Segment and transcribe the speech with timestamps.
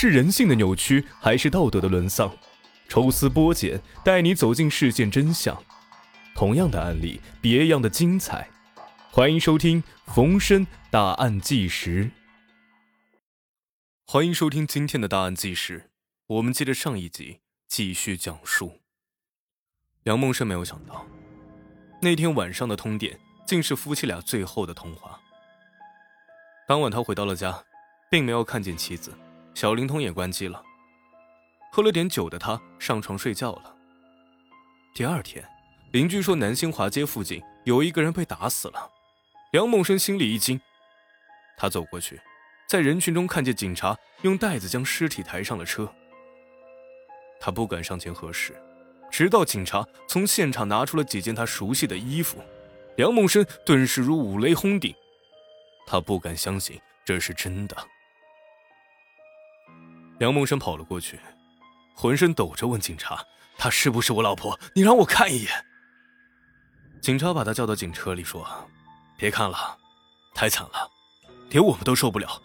[0.00, 2.32] 是人性的扭曲，还是道德的沦丧？
[2.88, 5.60] 抽丝剥茧，带你走进事件真相。
[6.36, 8.48] 同样的案例，别样的精彩。
[9.10, 9.82] 欢迎收听
[10.14, 12.04] 《逢申大案纪实》。
[14.06, 15.90] 欢迎收听今天的大案纪实。
[16.28, 18.78] 我们接着上一集继续讲述。
[20.04, 21.04] 梁梦生没有想到，
[22.00, 25.18] 那天晚上的通电竟是夫妻俩最后的通话。
[26.68, 27.64] 当晚他回到了家，
[28.08, 29.12] 并没有看见妻子，
[29.58, 30.62] 小灵通也关机了。
[31.72, 33.74] 喝了点酒的他上床睡觉了。
[34.94, 35.44] 第二天，
[35.90, 38.88] 邻居说南新华街附近有一个人被打死了。
[39.50, 40.60] 梁梦生心里一惊，
[41.56, 42.20] 他走过去，
[42.68, 45.92] 在人群中看见警察用袋子将尸体抬上了车。
[47.40, 48.54] 他不敢上前核实，
[49.10, 52.40] 直到警察从现场拿出了几件他熟悉的衣服，
[52.96, 54.94] 梁梦生顿时如五雷轰顶，
[55.84, 57.76] 他不敢相信这是真的。
[60.18, 61.18] 梁梦生跑了过去。
[61.94, 63.24] 浑身抖着问警察
[63.58, 64.58] ：“她是不是我老婆？
[64.74, 65.64] 你让我看一眼。”
[67.02, 68.46] 警察把他叫到警车里说
[69.18, 69.76] ：“别看了，
[70.34, 70.88] 太惨了，
[71.50, 72.40] 连我们都受不了，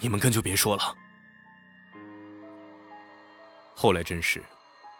[0.00, 0.94] 你们更就别说了。”
[3.74, 4.42] 后来证实，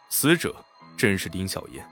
[0.08, 0.54] 死者
[0.96, 1.86] 正是丁小燕。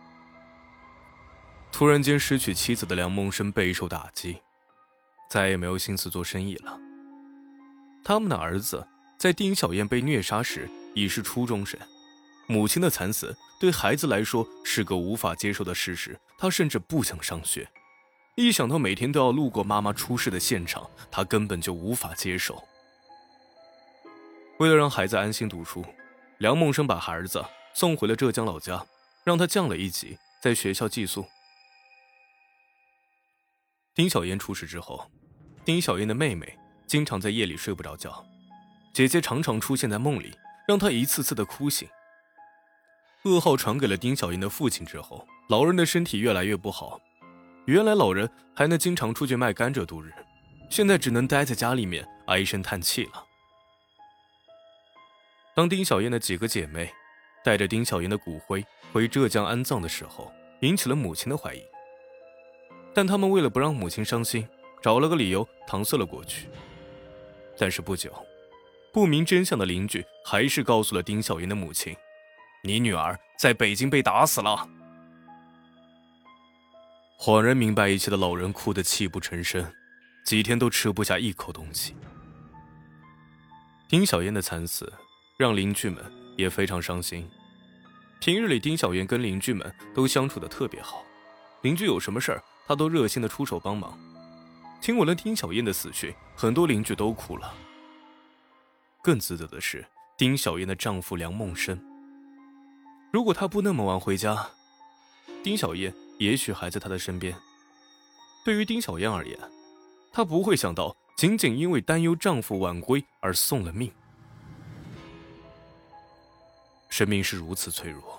[1.73, 4.41] 突然间失去妻子的梁梦生备受打击，
[5.29, 6.79] 再也没有心思做生意了。
[8.05, 8.87] 他们的儿子
[9.25, 10.69] 在丁小燕被虐杀时。
[10.95, 11.81] 已是初中生，
[12.47, 17.67] 母亲的惨死对孩子来说是个无法接受的事实，他甚至不想上学。
[18.37, 22.63] 一想到每天都要路过妈妈出事的现场，他根本就无法接受。
[24.59, 25.83] 为了让孩子安心读书，
[26.37, 27.43] 梁梦生把孩子
[27.75, 28.87] 送回了浙江老家，
[29.25, 31.25] 让他降了一级，在学校寄宿。
[33.95, 35.11] 丁小燕出事之后，
[35.65, 38.25] 丁小燕的妹妹经常在夜里睡不着觉，
[38.95, 40.35] 姐姐常常出现在梦里。
[40.67, 41.87] 让她一次次的哭醒。
[43.25, 46.99] 噩耗传给了丁小燕的父亲之后，老人的身体越来越不好。
[47.67, 50.11] 原来老人还能经常出去卖甘蔗度日，
[50.71, 53.25] 现在只能待在家里面唉声叹气了。
[55.55, 56.91] 当丁小燕的几个姐妹
[57.45, 61.63] 带着丁小燕的骨灰回浙江安葬的时候，引起了母亲的怀疑。
[62.95, 64.49] 但他们为了不让母亲伤心，
[64.83, 66.49] 找了个理由搪塞了过去。
[67.59, 68.11] 但是不久。
[68.95, 71.93] 不明真相的邻居还是告诉了丁小燕的母亲
[72.63, 74.69] ：“你女儿在北京被打死了。”
[77.19, 79.69] 恍然明白一切的老人哭得泣不成声，
[80.25, 81.97] 几天都吃不下一口东西。
[83.89, 84.93] 丁小燕的惨死
[85.37, 86.01] 让邻居们
[86.37, 87.29] 也非常伤心。
[88.21, 91.05] 平日里，丁小燕跟邻居们都相处的特别好，
[91.63, 93.99] 邻居有什么事儿，她都热心的出手帮忙。
[94.81, 97.53] 听闻了丁小燕的死讯，很多邻居都哭了。
[99.05, 101.79] 更自责的是丁小燕的丈夫梁梦生。
[103.13, 104.49] 如果他不那么晚回家，
[105.43, 107.37] 丁小燕也许还在他的身边。
[108.47, 109.39] 对于丁小燕而言，
[110.11, 113.93] 她不会想到仅仅因为担忧丈夫晚归而送了命。
[116.89, 118.19] 生命是如此脆弱，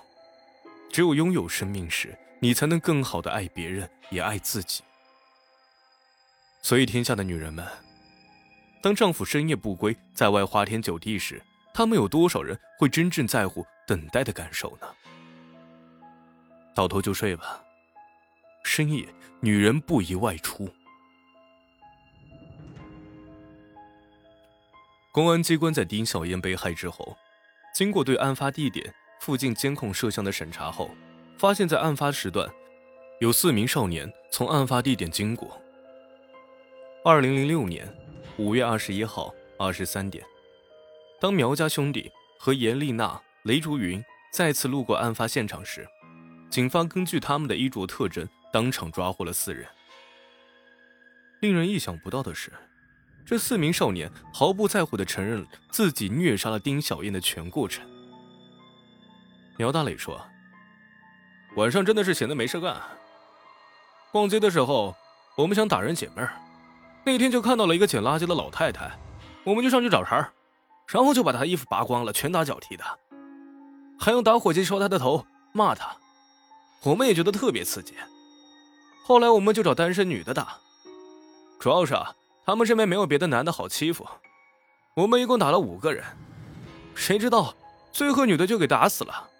[0.92, 4.84] 只有拥有生命时，你才能更好的爱别人，也爱自己。
[6.62, 7.66] 所以，天下的女人们。
[8.86, 11.42] 当丈夫深夜不归，在外花天酒地时，
[11.74, 14.86] 他们有多少人会真正在乎等待的感受呢？
[16.72, 17.60] 倒头就睡吧。
[18.62, 19.04] 深夜，
[19.40, 20.70] 女人不宜外出。
[25.10, 27.16] 公安机关在丁小燕被害之后，
[27.74, 30.88] 经过对案发地点附近监控摄像的审查后，
[31.36, 32.48] 发现，在案发时段，
[33.18, 35.60] 有四名少年从案发地点经过。
[37.04, 37.92] 二零零六年。
[38.38, 40.22] 五月二十一号二十三点，
[41.18, 45.88] 当苗家兄弟和严丽娜、雷竹云再次路过案发现场时，
[46.50, 49.66] 警方根据他们的衣着特征，当场抓获了四人。
[51.40, 52.52] 令人意想不到的是，
[53.24, 57.88] 这四名少年毫不在乎地承认自己虐杀了丁小燕的全过程。
[59.56, 60.20] 苗大磊说
[61.56, 62.82] ：“晚上真的是闲得没事干，
[64.12, 64.94] 逛街的时候，
[65.38, 66.38] 我们想打人解闷儿。”
[67.06, 68.90] 那天就看到了一个捡垃圾的老太太，
[69.44, 70.32] 我们就上去找茬儿
[70.88, 72.84] 然后就把她衣服扒光了，拳打脚踢的，
[73.96, 75.96] 还用打火机烧她的头，骂她。
[76.82, 77.94] 我们也觉得特别刺激。
[79.04, 80.58] 后来我们就找单身女的打，
[81.60, 82.12] 主要是啊，
[82.44, 84.04] 他们身边没有别的男的好欺负。
[84.96, 86.04] 我们一共打了五个人，
[86.96, 87.54] 谁知道
[87.92, 89.30] 最后女的就给打死了。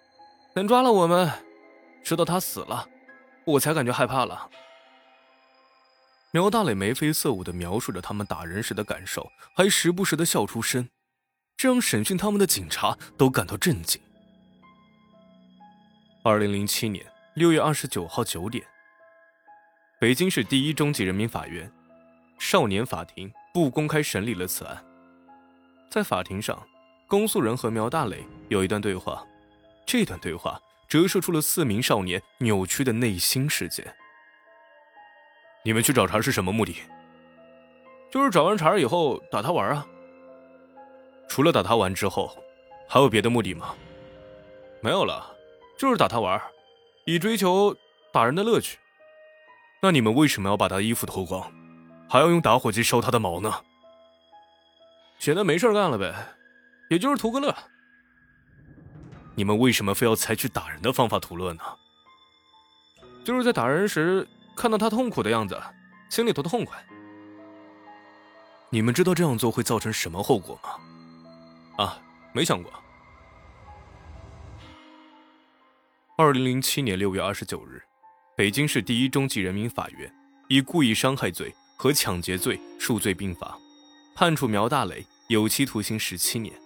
[0.53, 1.29] 等抓了我们，
[2.01, 2.87] 直到她死了，
[3.43, 4.49] 我才感觉害怕了。
[6.31, 10.89] 苗大磊眉飞色舞地描述着他们打人时的感受，还时不时地笑出声。
[11.55, 13.99] 这让审讯他们的警察都感到震惊。
[16.23, 18.63] 二零零七年六月二十九号九点，
[19.99, 21.71] 北京市第一中级人民法院
[22.37, 24.83] 少年法庭不公开审理了此案。
[25.89, 26.61] 在法庭上，
[27.07, 29.25] 公诉人和苗大磊有一段对话，
[29.85, 30.59] 这段对话
[30.89, 33.95] 折射出了四名少年扭曲的内心世界。
[35.63, 36.77] 你们去找茬是什么目的？
[38.09, 39.85] 就是找完茬以后打他玩啊。
[41.27, 42.35] 除了打他玩之后，
[42.87, 43.75] 还有别的目的吗？
[44.81, 45.35] 没有了，
[45.77, 46.41] 就是打他玩，
[47.05, 47.75] 以追求
[48.13, 48.77] 打人的乐趣。
[49.81, 51.51] 那你们为什么要把他衣服脱光，
[52.09, 53.53] 还要用打火机烧他的毛呢？
[55.19, 56.15] 闲得没事干了呗，
[56.89, 57.53] 也就是图个乐。
[59.35, 61.61] 你们为什么非要采取打人的方法图乐呢？
[63.25, 64.25] 就是在打人时。
[64.57, 65.55] 看到他痛苦的样子，
[66.09, 66.83] 心里头痛快。
[68.71, 71.85] 你们知道这样做会造成什么后果吗？
[71.85, 72.01] 啊，
[72.33, 72.73] 没想过。
[76.17, 77.83] 二零零七年六月二十九日，
[78.35, 80.11] 北京市第一中级人民法院
[80.49, 83.55] 以故意伤害罪和抢劫罪数罪并罚，
[84.15, 86.59] 判处苗大磊有期徒刑十七年，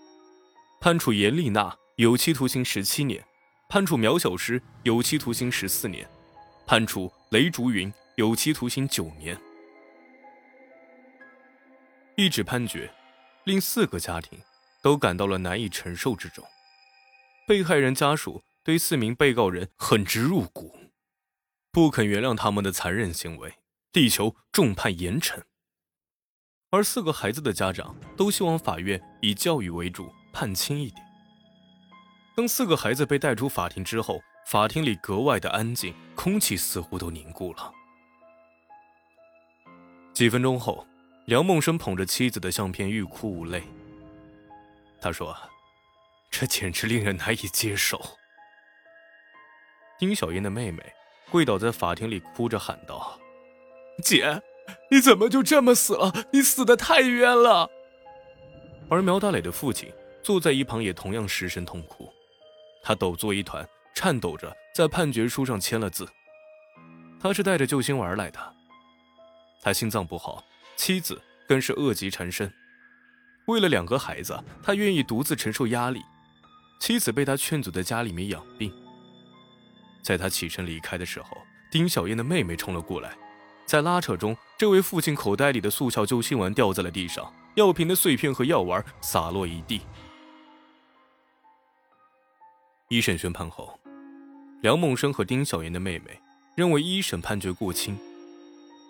[0.80, 3.22] 判处严丽娜有期徒刑十七年，
[3.68, 6.10] 判处苗小诗有期徒刑十四年。
[6.72, 9.38] 判处雷竹云有期徒刑九年。
[12.16, 12.90] 一纸判决，
[13.44, 14.40] 令四个家庭
[14.82, 16.46] 都感到了难以承受之重。
[17.46, 20.74] 被害人家属对四名被告人恨之入骨，
[21.74, 23.54] 不肯原谅他们的残忍行为，
[23.92, 25.42] 力求重判严惩。
[26.70, 31.06] 而四个孩子的家长都希望法院以教育为主，判轻一点。
[32.34, 37.74] 当四个孩子被带出法庭之后，法庭里格外的安静，空气似乎都凝固了。
[40.14, 40.86] 几分钟后，
[41.26, 43.64] 梁梦生捧着妻子的相片，欲哭无泪。
[45.00, 45.36] 他说
[46.30, 48.00] ：“这简直令人难以接受。”
[49.98, 50.84] 丁小燕的妹妹
[51.30, 53.18] 跪倒在法庭里，哭着喊道
[54.04, 54.42] ：“姐，
[54.90, 56.12] 你怎么就这么死了？
[56.34, 57.70] 你死的太冤了！”
[58.90, 59.90] 而苗大磊的父亲
[60.22, 62.12] 坐在一旁，也同样失声痛哭，
[62.84, 63.68] 他抖作一团。
[64.02, 66.10] 颤抖着在判决书上签了字。
[67.20, 68.56] 他是带着救心丸来的。
[69.62, 70.44] 他心脏不好，
[70.76, 72.52] 妻子更是恶疾缠身。
[73.46, 76.02] 为了两个孩子，他愿意独自承受压力。
[76.80, 78.74] 妻子被他劝阻在家里面养病。
[80.02, 81.38] 在他起身离开的时候，
[81.72, 83.16] 丁小燕的妹妹冲了过来，
[83.68, 89.82] 在拉扯中，这位父亲口袋里的速效救心丸掉在了地上，药瓶的碎片和药丸洒落一地。
[92.88, 93.80] 一审宣判后。
[94.62, 96.20] 梁梦生和丁小妍的妹妹
[96.54, 97.98] 认为一审判决过轻，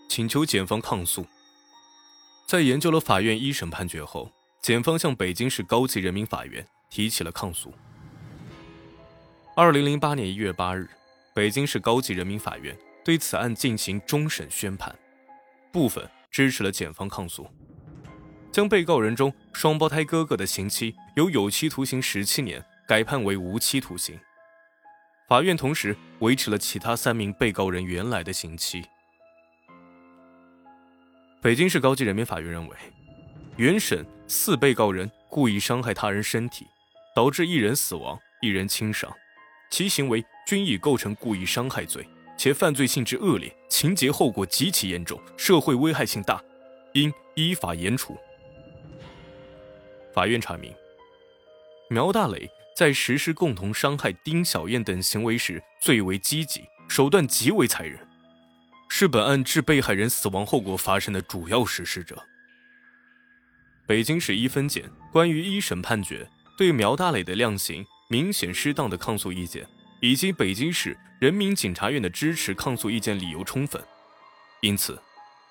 [0.10, 1.26] 请求检方抗诉。
[2.46, 4.30] 在研究了法院一审判决后，
[4.62, 7.74] 检方向北京市高级人民法院提起了抗诉。
[9.56, 10.90] 二零零八年一月八日，
[11.34, 14.94] 北京市高级人民法院对此案进行终审宣判，
[15.72, 17.48] 部分支持了检方抗诉，
[18.52, 24.20] 将被告人中双胞胎哥哥的刑期由有期徒刑十七年改判为无期徒刑。
[25.32, 28.84] 法院同时维持了其他三名被告人原来的刑期。
[31.42, 32.76] 北京市高级人民法院认为，
[33.56, 36.68] 原审四被告人故意伤害他人身体，
[37.16, 39.10] 导致一人死亡、一人轻伤，
[39.70, 42.06] 其行为均已构成故意伤害罪，
[42.38, 46.44] 且犯罪性质恶劣，情节后果极其严重，社会危害性大，
[46.92, 48.18] 应依法严处。
[50.14, 50.74] 法院查明，
[51.88, 52.52] 苗大磊。
[52.76, 58.00] 在实施共同伤害丁小燕等行为时，最为积极，手段极为残忍，
[58.90, 62.24] 是本案致被害人死亡后果发生的主要实施者。
[63.86, 69.68] 北京市一分检关于一审判决对苗大磊的量刑明显适当的抗诉意见，
[70.00, 73.84] 以及北京市人民检察院的支持抗诉意见理由充分，
[74.62, 75.00] 因此，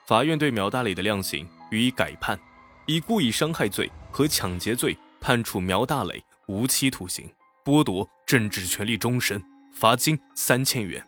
[0.06, 2.40] 法院对苗大磊的量刑予以改判，
[2.86, 6.22] 以故意伤害罪和抢劫罪判处苗大磊。
[6.50, 7.32] 无期徒刑，
[7.64, 9.40] 剥夺政治权利终身，
[9.72, 11.06] 罚金三千元。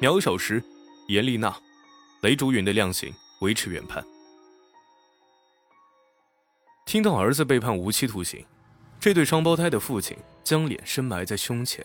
[0.00, 0.64] 苗小石、
[1.08, 1.54] 严丽娜、
[2.22, 4.02] 雷竹云的量刑维持原判。
[6.86, 8.42] 听到儿子被判无期徒刑，
[8.98, 11.84] 这对双胞胎的父亲将脸深埋在胸前。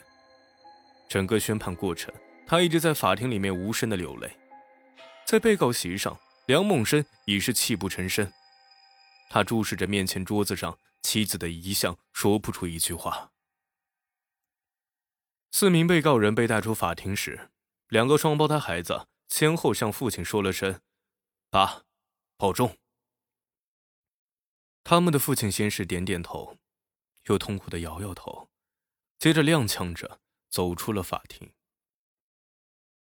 [1.10, 2.14] 整个宣判过程，
[2.48, 4.32] 他一直在法庭里面无声的流泪。
[5.26, 8.32] 在被告席上，梁梦生已是泣不成声，
[9.30, 10.78] 他注视着面前桌子上。
[11.02, 13.32] 妻子的遗像说不出一句话。
[15.52, 17.52] 四名被告人被带出法庭时，
[17.88, 20.82] 两个双胞胎孩子先后向父亲说了声
[21.52, 21.84] “爸，
[22.38, 22.78] 保重”。
[24.84, 26.58] 他们的父亲先是点点头，
[27.26, 28.50] 又痛苦的摇摇头，
[29.20, 31.54] 接着踉跄着走出了法庭。